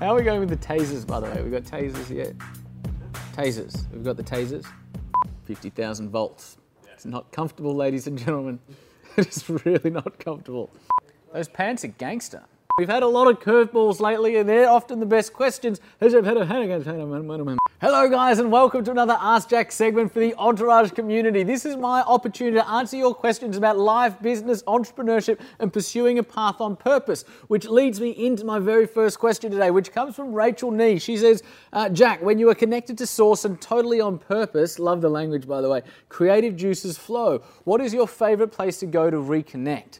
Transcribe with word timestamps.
How 0.00 0.12
are 0.12 0.14
we 0.14 0.22
going 0.22 0.40
with 0.40 0.48
the 0.48 0.56
tasers, 0.56 1.06
by 1.06 1.20
the 1.20 1.26
way? 1.26 1.42
We've 1.42 1.52
got 1.52 1.64
tasers 1.64 2.08
yet? 2.08 2.34
Tasers. 3.34 3.90
We've 3.92 4.02
got 4.02 4.16
the 4.16 4.22
tasers. 4.22 4.64
50,000 5.44 6.10
volts. 6.10 6.56
It's 6.92 7.04
not 7.04 7.30
comfortable, 7.32 7.74
ladies 7.74 8.06
and 8.06 8.18
gentlemen. 8.18 8.58
It's 9.16 9.50
really 9.50 9.90
not 9.90 10.18
comfortable. 10.20 10.70
Those 11.32 11.48
pants 11.48 11.84
are 11.84 11.88
gangster. 11.88 12.44
We've 12.80 12.88
had 12.88 13.02
a 13.02 13.06
lot 13.06 13.28
of 13.28 13.40
curveballs 13.40 14.00
lately, 14.00 14.36
and 14.36 14.48
they're 14.48 14.66
often 14.66 15.00
the 15.00 15.04
best 15.04 15.34
questions. 15.34 15.82
Hello, 16.00 16.22
guys, 18.08 18.38
and 18.38 18.50
welcome 18.50 18.82
to 18.84 18.90
another 18.90 19.18
Ask 19.20 19.50
Jack 19.50 19.70
segment 19.70 20.10
for 20.10 20.20
the 20.20 20.34
Entourage 20.36 20.92
community. 20.92 21.42
This 21.42 21.66
is 21.66 21.76
my 21.76 22.00
opportunity 22.00 22.56
to 22.56 22.66
answer 22.66 22.96
your 22.96 23.14
questions 23.14 23.58
about 23.58 23.76
life, 23.76 24.18
business, 24.22 24.62
entrepreneurship, 24.62 25.40
and 25.58 25.70
pursuing 25.70 26.20
a 26.20 26.22
path 26.22 26.62
on 26.62 26.74
purpose, 26.74 27.26
which 27.48 27.66
leads 27.66 28.00
me 28.00 28.12
into 28.12 28.46
my 28.46 28.58
very 28.58 28.86
first 28.86 29.18
question 29.18 29.50
today, 29.50 29.70
which 29.70 29.92
comes 29.92 30.16
from 30.16 30.32
Rachel 30.32 30.70
Nee. 30.70 30.98
She 30.98 31.18
says, 31.18 31.42
uh, 31.74 31.90
Jack, 31.90 32.22
when 32.22 32.38
you 32.38 32.48
are 32.48 32.54
connected 32.54 32.96
to 32.96 33.06
source 33.06 33.44
and 33.44 33.60
totally 33.60 34.00
on 34.00 34.16
purpose, 34.16 34.78
love 34.78 35.02
the 35.02 35.10
language, 35.10 35.46
by 35.46 35.60
the 35.60 35.68
way, 35.68 35.82
creative 36.08 36.56
juices 36.56 36.96
flow. 36.96 37.42
What 37.64 37.82
is 37.82 37.92
your 37.92 38.08
favorite 38.08 38.52
place 38.52 38.78
to 38.78 38.86
go 38.86 39.10
to 39.10 39.18
reconnect? 39.18 39.98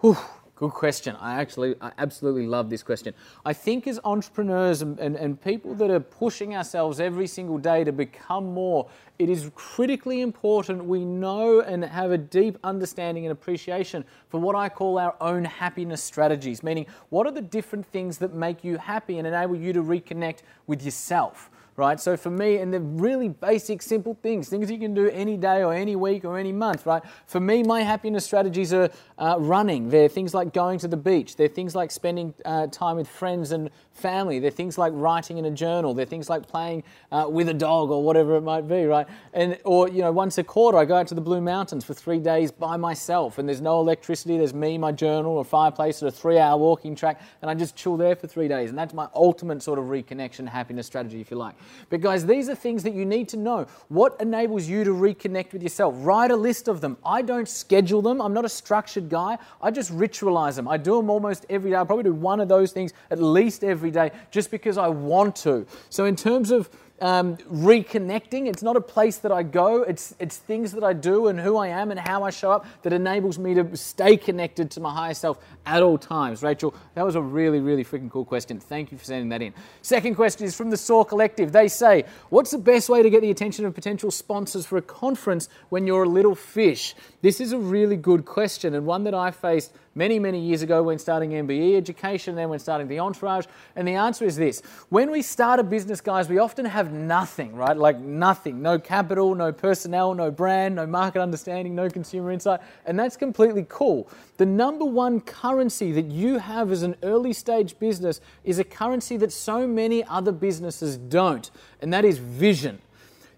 Whew. 0.00 0.16
Good 0.56 0.70
question. 0.70 1.16
I 1.16 1.40
actually, 1.40 1.74
I 1.80 1.90
absolutely 1.98 2.46
love 2.46 2.70
this 2.70 2.84
question. 2.84 3.12
I 3.44 3.52
think 3.52 3.88
as 3.88 3.98
entrepreneurs 4.04 4.82
and, 4.82 5.00
and, 5.00 5.16
and, 5.16 5.40
people 5.42 5.74
that 5.74 5.90
are 5.90 5.98
pushing 5.98 6.54
ourselves 6.54 7.00
every 7.00 7.26
single 7.26 7.58
day 7.58 7.82
to 7.82 7.90
become 7.90 8.54
more, 8.54 8.88
it 9.18 9.28
is 9.28 9.50
critically 9.56 10.20
important 10.20 10.84
we 10.84 11.04
know 11.04 11.60
and 11.60 11.84
have 11.84 12.12
a 12.12 12.18
deep 12.18 12.56
understanding 12.62 13.26
and 13.26 13.32
appreciation 13.32 14.04
for 14.28 14.38
what 14.38 14.54
I 14.54 14.68
call 14.68 14.96
our 14.96 15.16
own 15.20 15.44
happiness 15.44 16.04
strategies, 16.04 16.62
meaning 16.62 16.86
what 17.08 17.26
are 17.26 17.32
the 17.32 17.42
different 17.42 17.84
things 17.86 18.18
that 18.18 18.32
make 18.32 18.62
you 18.62 18.76
happy 18.76 19.18
and 19.18 19.26
enable 19.26 19.56
you 19.56 19.72
to 19.72 19.82
reconnect 19.82 20.42
with 20.68 20.84
yourself 20.84 21.50
right? 21.76 21.98
So 21.98 22.16
for 22.16 22.30
me, 22.30 22.58
and 22.58 22.72
the 22.72 22.80
really 22.80 23.28
basic, 23.28 23.82
simple 23.82 24.16
things, 24.22 24.48
things 24.48 24.70
you 24.70 24.78
can 24.78 24.94
do 24.94 25.08
any 25.08 25.36
day 25.36 25.62
or 25.62 25.74
any 25.74 25.96
week 25.96 26.24
or 26.24 26.38
any 26.38 26.52
month, 26.52 26.86
right? 26.86 27.02
For 27.26 27.40
me, 27.40 27.62
my 27.62 27.82
happiness 27.82 28.24
strategies 28.24 28.72
are 28.72 28.90
uh, 29.18 29.36
running. 29.38 29.88
They're 29.88 30.08
things 30.08 30.34
like 30.34 30.52
going 30.52 30.78
to 30.80 30.88
the 30.88 30.96
beach. 30.96 31.36
They're 31.36 31.48
things 31.48 31.74
like 31.74 31.90
spending 31.90 32.34
uh, 32.44 32.68
time 32.68 32.96
with 32.96 33.08
friends 33.08 33.52
and 33.52 33.70
family. 33.92 34.38
They're 34.38 34.50
things 34.50 34.78
like 34.78 34.92
writing 34.94 35.38
in 35.38 35.44
a 35.46 35.50
journal. 35.50 35.94
They're 35.94 36.04
things 36.04 36.28
like 36.28 36.46
playing 36.46 36.84
uh, 37.10 37.26
with 37.28 37.48
a 37.48 37.54
dog 37.54 37.90
or 37.90 38.02
whatever 38.02 38.36
it 38.36 38.42
might 38.42 38.68
be, 38.68 38.84
right? 38.84 39.06
And 39.32 39.58
or 39.64 39.88
you 39.88 40.02
know, 40.02 40.12
once 40.12 40.38
a 40.38 40.44
quarter, 40.44 40.78
I 40.78 40.84
go 40.84 40.96
out 40.96 41.08
to 41.08 41.14
the 41.14 41.20
Blue 41.20 41.40
Mountains 41.40 41.84
for 41.84 41.94
three 41.94 42.18
days 42.18 42.52
by 42.52 42.76
myself, 42.76 43.38
and 43.38 43.48
there's 43.48 43.60
no 43.60 43.80
electricity. 43.80 44.38
There's 44.38 44.54
me, 44.54 44.78
my 44.78 44.92
journal, 44.92 45.40
a 45.40 45.44
fireplace, 45.44 46.02
and 46.02 46.08
a 46.08 46.12
three-hour 46.12 46.56
walking 46.58 46.94
track, 46.94 47.20
and 47.42 47.50
I 47.50 47.54
just 47.54 47.76
chill 47.76 47.96
there 47.96 48.16
for 48.16 48.26
three 48.26 48.48
days. 48.48 48.70
And 48.70 48.78
that's 48.78 48.94
my 48.94 49.08
ultimate 49.14 49.62
sort 49.62 49.78
of 49.78 49.86
reconnection, 49.86 50.48
happiness 50.48 50.86
strategy, 50.86 51.20
if 51.20 51.30
you 51.30 51.36
like. 51.36 51.54
But 51.90 52.00
guys, 52.00 52.26
these 52.26 52.48
are 52.48 52.54
things 52.54 52.82
that 52.82 52.94
you 52.94 53.04
need 53.04 53.28
to 53.30 53.36
know. 53.36 53.66
What 53.88 54.20
enables 54.20 54.66
you 54.68 54.84
to 54.84 54.90
reconnect 54.90 55.52
with 55.52 55.62
yourself? 55.62 55.94
Write 55.98 56.30
a 56.30 56.36
list 56.36 56.68
of 56.68 56.80
them. 56.80 56.96
I 57.04 57.22
don't 57.22 57.48
schedule 57.48 58.02
them. 58.02 58.20
I'm 58.20 58.32
not 58.32 58.44
a 58.44 58.48
structured 58.48 59.08
guy. 59.08 59.38
I 59.62 59.70
just 59.70 59.92
ritualize 59.96 60.56
them. 60.56 60.68
I 60.68 60.76
do 60.76 60.96
them 60.96 61.10
almost 61.10 61.46
every 61.48 61.70
day. 61.70 61.76
I 61.76 61.84
probably 61.84 62.04
do 62.04 62.14
one 62.14 62.40
of 62.40 62.48
those 62.48 62.72
things 62.72 62.92
at 63.10 63.20
least 63.20 63.64
every 63.64 63.90
day 63.90 64.10
just 64.30 64.50
because 64.50 64.78
I 64.78 64.88
want 64.88 65.36
to. 65.36 65.66
So 65.90 66.04
in 66.04 66.16
terms 66.16 66.50
of 66.50 66.68
um, 67.00 67.36
reconnecting. 67.36 68.46
It's 68.46 68.62
not 68.62 68.76
a 68.76 68.80
place 68.80 69.18
that 69.18 69.32
I 69.32 69.42
go, 69.42 69.82
it's, 69.82 70.14
it's 70.18 70.36
things 70.36 70.72
that 70.72 70.84
I 70.84 70.92
do 70.92 71.26
and 71.26 71.38
who 71.38 71.56
I 71.56 71.68
am 71.68 71.90
and 71.90 71.98
how 71.98 72.22
I 72.22 72.30
show 72.30 72.50
up 72.52 72.66
that 72.82 72.92
enables 72.92 73.38
me 73.38 73.54
to 73.54 73.76
stay 73.76 74.16
connected 74.16 74.70
to 74.72 74.80
my 74.80 74.92
higher 74.92 75.14
self 75.14 75.38
at 75.66 75.82
all 75.82 75.98
times. 75.98 76.42
Rachel, 76.42 76.74
that 76.94 77.04
was 77.04 77.14
a 77.14 77.22
really, 77.22 77.60
really 77.60 77.84
freaking 77.84 78.10
cool 78.10 78.24
question. 78.24 78.60
Thank 78.60 78.92
you 78.92 78.98
for 78.98 79.04
sending 79.04 79.28
that 79.30 79.42
in. 79.42 79.52
Second 79.82 80.14
question 80.14 80.46
is 80.46 80.56
from 80.56 80.70
the 80.70 80.76
Saw 80.76 81.04
Collective. 81.04 81.52
They 81.52 81.68
say, 81.68 82.04
What's 82.30 82.50
the 82.50 82.58
best 82.58 82.88
way 82.88 83.02
to 83.02 83.10
get 83.10 83.22
the 83.22 83.30
attention 83.30 83.64
of 83.64 83.74
potential 83.74 84.10
sponsors 84.10 84.66
for 84.66 84.76
a 84.76 84.82
conference 84.82 85.48
when 85.68 85.86
you're 85.86 86.04
a 86.04 86.08
little 86.08 86.34
fish? 86.34 86.94
This 87.22 87.40
is 87.40 87.52
a 87.52 87.58
really 87.58 87.96
good 87.96 88.24
question 88.24 88.74
and 88.74 88.86
one 88.86 89.04
that 89.04 89.14
I 89.14 89.30
faced 89.30 89.72
many, 89.94 90.18
many 90.18 90.40
years 90.40 90.62
ago 90.62 90.82
when 90.82 90.98
starting 90.98 91.30
MBE 91.30 91.76
education, 91.76 92.34
then 92.34 92.48
when 92.48 92.58
starting 92.58 92.88
the 92.88 92.98
entourage. 92.98 93.46
And 93.76 93.86
the 93.86 93.94
answer 93.94 94.24
is 94.24 94.36
this 94.36 94.62
when 94.88 95.10
we 95.10 95.22
start 95.22 95.60
a 95.60 95.64
business, 95.64 96.00
guys, 96.00 96.28
we 96.28 96.38
often 96.38 96.64
have 96.64 96.92
nothing, 96.92 97.54
right? 97.54 97.76
Like 97.76 97.98
nothing 97.98 98.62
no 98.62 98.78
capital, 98.78 99.34
no 99.34 99.52
personnel, 99.52 100.14
no 100.14 100.30
brand, 100.30 100.76
no 100.76 100.86
market 100.86 101.20
understanding, 101.20 101.74
no 101.74 101.88
consumer 101.88 102.30
insight. 102.30 102.60
And 102.86 102.98
that's 102.98 103.16
completely 103.16 103.66
cool. 103.68 104.08
The 104.36 104.46
number 104.46 104.84
one 104.84 105.20
currency 105.20 105.92
that 105.92 106.06
you 106.06 106.38
have 106.38 106.72
as 106.72 106.82
an 106.82 106.96
early 107.02 107.32
stage 107.32 107.78
business 107.78 108.20
is 108.42 108.58
a 108.58 108.64
currency 108.64 109.16
that 109.18 109.32
so 109.32 109.66
many 109.66 110.04
other 110.04 110.32
businesses 110.32 110.96
don't, 110.96 111.50
and 111.80 111.92
that 111.92 112.04
is 112.04 112.18
vision 112.18 112.80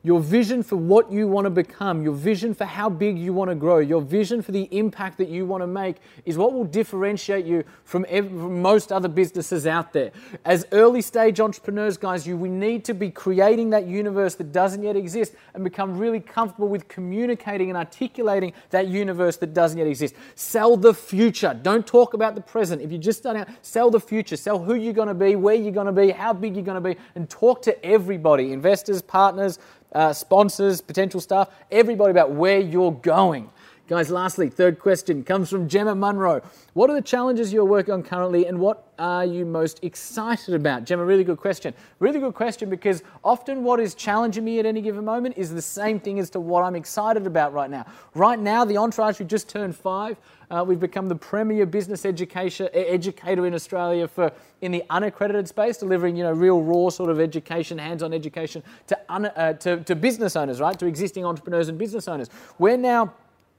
your 0.07 0.21
vision 0.21 0.63
for 0.63 0.77
what 0.77 1.11
you 1.11 1.27
want 1.27 1.47
to 1.47 1.51
become, 1.51 2.01
your 2.01 2.13
vision 2.13 2.55
for 2.55 2.65
how 2.65 2.89
big 2.89 3.19
you 3.19 3.33
want 3.33 3.51
to 3.51 3.57
grow, 3.57 3.79
your 3.79 4.01
vision 4.01 4.41
for 4.41 4.53
the 4.53 4.69
impact 4.71 5.19
that 5.19 5.29
you 5.29 5.45
want 5.45 5.65
to 5.65 5.67
make 5.67 5.97
is 6.25 6.39
what 6.39 6.53
will 6.53 6.65
differentiate 6.65 7.45
you 7.45 7.65
from, 7.83 8.05
from 8.05 8.63
most 8.63 8.93
other 8.93 9.09
businesses 9.09 9.67
out 9.67 9.93
there. 9.93 10.13
As 10.45 10.65
early 10.71 11.03
stage 11.03 11.41
entrepreneurs, 11.41 11.97
guys, 11.97 12.25
you 12.25 12.37
we 12.37 12.49
need 12.49 12.85
to 12.85 12.95
be 12.95 13.11
creating 13.11 13.71
that 13.71 13.89
universe 13.89 14.37
that 14.37 14.53
doesn't 14.53 14.85
yet 14.85 14.95
exist 14.95 15.35
and 15.55 15.65
become 15.65 15.99
really 15.99 16.21
comfortable 16.21 16.69
with 16.69 16.87
communicating 16.87 17.69
and 17.69 17.77
articulating 17.77 18.53
that 18.71 18.87
universe 18.87 19.37
that 19.39 19.55
doesn't 19.55 19.79
yet 19.79 19.89
exist. 19.89 20.15
Sell 20.37 20.77
the 20.77 20.95
future. 20.95 21.59
Don't 21.65 21.85
talk 21.85 22.15
about 22.15 22.37
the 22.37 22.41
present. 22.41 22.81
If 22.81 22.93
you're 22.93 23.01
just 23.01 23.19
starting 23.19 23.43
out, 23.43 23.49
sell 23.61 23.91
the 23.91 23.99
future. 23.99 24.37
Sell 24.37 24.61
who 24.61 24.75
you're 24.75 24.93
going 24.93 25.09
to 25.09 25.15
be, 25.15 25.35
where 25.35 25.57
you're 25.57 25.73
going 25.73 25.87
to 25.87 25.93
be, 25.93 26.13
how 26.13 26.33
big 26.33 26.55
you're 26.55 26.65
going 26.65 26.81
to 26.81 26.95
be, 26.95 26.97
and 27.17 27.29
talk 27.29 27.61
to 27.63 27.85
everybody, 27.85 28.53
investors, 28.53 29.03
partners, 29.03 29.59
uh, 29.97 30.13
sponsors, 30.13 30.83
potential 30.83 31.21
staff, 31.21 31.49
everybody 31.71 32.11
about 32.11 32.31
where 32.33 32.61
you're 32.61 32.93
going. 32.93 33.51
Guys, 33.89 34.11
lastly, 34.11 34.51
third 34.51 34.81
question 34.81 35.23
comes 35.23 35.49
from 35.49 35.69
Gemma 35.69 35.95
Munro. 35.95 36.43
What 36.73 36.91
are 36.91 36.95
the 36.95 37.01
challenges 37.01 37.53
you're 37.53 37.65
working 37.65 37.95
on 37.95 38.03
currently 38.03 38.47
and 38.47 38.59
what 38.59 38.93
are 38.99 39.25
you 39.25 39.47
most 39.47 39.79
excited 39.85 40.55
about? 40.55 40.83
Gemma, 40.85 41.05
really 41.05 41.23
good 41.23 41.39
question. 41.39 41.73
Really 42.01 42.19
good 42.19 42.35
question 42.35 42.69
because 42.69 43.05
often 43.23 43.63
what 43.63 43.79
is 43.79 43.95
challenging 43.95 44.45
me 44.45 44.59
at 44.59 44.67
any 44.67 44.83
given 44.83 45.05
moment 45.05 45.39
is 45.39 45.55
the 45.55 45.63
same 45.63 46.01
thing 46.01 46.19
as 46.19 46.31
to 46.31 46.41
what 46.41 46.65
I'm 46.65 46.75
excited 46.75 47.29
about 47.29 47.53
right 47.53 47.71
now. 47.71 47.87
Right 48.17 48.41
now, 48.41 48.65
the 48.65 48.77
entourage, 48.77 49.21
we 49.21 49.27
just 49.27 49.49
turned 49.49 49.77
five. 49.77 50.17
Uh, 50.51 50.65
we've 50.67 50.81
become 50.81 51.09
the 51.09 51.15
premier 51.15 51.65
business 51.65 52.05
education, 52.05 52.69
educator 52.73 53.47
in 53.47 53.55
Australia 53.55 54.09
for 54.09 54.33
in 54.63 54.73
the 54.73 54.83
unaccredited 54.91 55.47
space, 55.47 55.77
delivering 55.77 56.17
you 56.17 56.25
know 56.25 56.33
real 56.33 56.61
raw 56.61 56.89
sort 56.89 57.11
of 57.11 57.21
education, 57.21 57.79
hands-on 57.79 58.13
education 58.13 58.65
to, 58.89 58.99
un, 59.09 59.27
uh, 59.27 59.53
to, 59.55 59.83
to 59.85 59.95
business 59.95 60.35
owners, 60.35 60.61
right, 60.61 60.79
to 60.79 60.87
existing 60.87 61.25
entrepreneurs 61.25 61.69
and 61.69 61.79
business 61.79 62.09
owners. 62.09 62.31
We're 62.59 62.77
now 62.77 63.13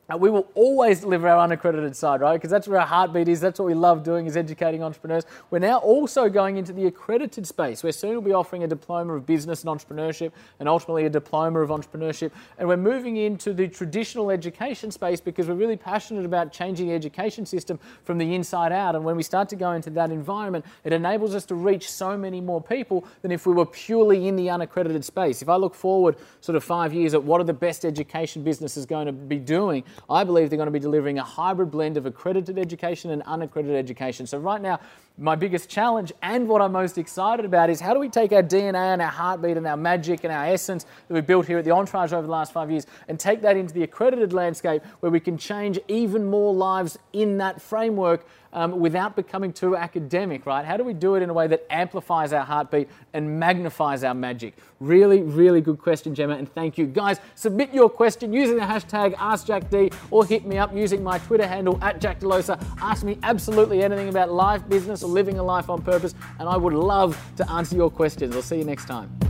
uh, 0.10 0.16
we 0.16 0.30
will 0.30 0.48
always 0.56 1.02
deliver 1.02 1.28
our 1.28 1.40
unaccredited 1.40 1.96
side, 1.96 2.22
right? 2.22 2.34
Because 2.34 2.50
that's 2.50 2.68
where 2.68 2.80
our 2.80 2.88
heartbeat 2.88 3.28
is. 3.28 3.42
That's 3.42 3.60
what 3.60 3.66
we 3.66 3.74
love 3.74 4.04
doing 4.04 4.26
is 4.26 4.38
educating 4.38 4.82
entrepreneurs. 4.82 5.26
We're 5.52 5.60
now 5.60 5.80
also 5.80 6.30
going 6.30 6.56
into 6.56 6.72
the 6.72 6.86
accredited 6.86 7.46
space. 7.46 7.84
We're 7.84 7.92
soon 7.92 8.16
will 8.16 8.22
be 8.22 8.32
offering 8.32 8.64
a 8.64 8.68
diploma 8.68 9.16
of 9.16 9.26
business 9.26 9.66
and 9.66 9.80
entrepreneurship 9.80 10.32
and 10.60 10.70
ultimately 10.70 11.06
a 11.06 11.10
diploma 11.10 11.60
of 11.60 11.70
entrepreneurship. 11.70 12.32
And 12.58 12.70
we're 12.70 12.78
moving 12.78 13.18
into 13.18 13.54
the 13.54 13.68
traditional 13.68 14.32
education 14.32 14.92
space 14.92 15.20
because 15.20 15.48
we're 15.48 15.56
really 15.56 15.76
passionate 15.76 16.24
about 16.24 16.54
changing 16.54 16.88
the 16.88 16.94
education 16.94 17.46
system 17.46 17.78
from 18.06 18.18
the 18.18 18.34
inside 18.34 18.72
out. 18.72 18.96
And 18.96 19.04
when 19.04 19.18
we 19.18 19.24
start 19.24 19.50
to 19.50 19.58
go 19.58 19.74
into 19.74 19.90
that 19.90 20.10
environment, 20.10 20.66
it 20.86 20.94
enables 20.94 21.36
us 21.36 21.46
to 21.48 21.56
reach 21.56 21.92
so 21.92 22.18
many 22.18 22.40
more 22.40 22.62
people 22.62 23.06
than 23.24 23.32
if 23.32 23.46
we 23.46 23.54
were 23.54 23.66
purely 23.66 24.30
in 24.30 24.38
the 24.38 24.50
unaccredited 24.50 25.04
space. 25.04 25.42
If 25.42 25.50
I 25.50 25.58
look 25.58 25.76
forward 25.76 26.16
sort 26.40 26.56
of 26.56 26.64
five 26.64 26.94
years 26.94 27.14
at 27.14 27.22
what 27.22 27.42
are 27.42 27.46
the 27.46 27.54
best 27.54 27.84
education 27.84 28.42
businesses 28.44 28.86
going 28.86 29.08
to 29.08 29.12
be 29.12 29.38
doing, 29.38 29.84
I 30.10 30.24
believe 30.24 30.50
they're 30.50 30.58
going 30.58 30.68
to 30.68 30.72
be 30.72 30.80
delivering 30.80 31.20
a 31.20 31.24
hybrid 31.24 31.72
blend 31.72 31.98
of 31.98 32.06
accredited 32.06 32.58
education 32.58 33.12
and 33.12 33.22
unaccredited 33.24 33.78
education. 33.78 34.28
So, 34.28 34.38
right 34.38 34.62
now, 34.62 34.80
my 35.18 35.36
biggest 35.36 35.68
challenge 35.68 36.12
and 36.22 36.48
what 36.48 36.62
I'm 36.62 36.72
most 36.72 36.98
excited 36.98 37.44
about 37.44 37.70
is 37.70 37.80
how 37.80 37.94
do 37.94 38.00
we 38.00 38.10
take 38.10 38.32
our 38.32 38.44
DNA 38.44 38.94
and 38.94 39.02
our 39.02 39.10
heartbeat 39.10 39.58
and 39.58 39.66
our 39.66 39.78
magic 39.78 40.24
and 40.24 40.32
our 40.32 40.46
essence 40.46 40.84
that 40.84 41.14
we've 41.14 41.26
built 41.26 41.48
here 41.48 41.58
at 41.58 41.66
the 41.66 41.72
Entourage 41.72 42.14
over 42.14 42.22
the 42.22 42.32
last 42.32 42.54
five 42.54 42.70
years 42.70 42.86
and 43.08 43.20
take 43.20 43.42
that 43.42 43.58
into 43.58 43.74
the 43.74 43.84
accredited 43.84 44.32
landscape 44.32 44.84
where 45.00 45.12
we 45.12 45.20
can 45.20 45.38
change 45.38 45.80
even 45.88 46.26
more 46.26 46.54
lives 46.54 47.00
in 47.14 47.38
that 47.40 47.60
framework 47.62 48.28
um, 48.54 48.80
without 48.80 49.16
becoming 49.16 49.54
too 49.54 49.76
academic, 49.76 50.46
right? 50.46 50.66
How 50.66 50.78
do 50.78 50.84
we 50.84 50.94
do 50.94 51.16
it 51.16 51.22
in 51.22 51.30
a 51.30 51.34
way 51.34 51.48
that 51.48 51.66
amplifies 51.70 52.34
our 52.34 52.44
heartbeat 52.44 52.90
and 53.14 53.40
magnifies 53.40 54.04
our 54.04 54.14
magic? 54.14 54.56
Really, 54.80 55.22
really 55.22 55.62
good 55.62 55.80
question, 55.80 56.16
Gemma, 56.16 56.36
and 56.36 56.52
thank 56.54 56.78
you. 56.78 56.86
Guys, 56.86 57.20
submit 57.36 57.74
your 57.74 57.90
question 57.90 58.34
using 58.34 58.56
the 58.56 58.64
hashtag 58.64 59.16
AskJackD 59.16 59.94
or 60.12 60.26
hit 60.26 60.46
me 60.46 60.58
up 60.58 60.76
using 60.76 61.04
my 61.04 61.20
Twitter 61.20 61.48
handle 61.48 61.78
at 61.82 62.00
Jack 62.02 62.20
Delosa. 62.20 62.64
Ask 62.80 63.04
me 63.04 63.18
absolutely 63.24 63.84
anything 63.84 64.10
about 64.10 64.32
life, 64.32 64.68
business, 64.68 65.04
living 65.08 65.40
a 65.40 65.44
life 65.44 65.70
on 65.70 65.82
purpose, 65.82 66.14
and 66.40 66.48
I 66.48 66.58
would 66.58 66.74
love 66.74 67.18
to 67.38 67.50
answer 67.52 67.76
your 67.76 67.90
questions. 67.90 68.36
I'll 68.36 68.42
see 68.42 68.58
you 68.58 68.66
next 68.66 68.86
time. 68.86 69.27